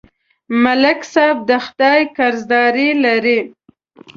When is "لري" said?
3.03-3.39